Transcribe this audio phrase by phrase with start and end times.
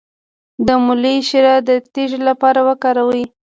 [0.67, 3.23] د مولی شیره د تیږې لپاره وکاروئ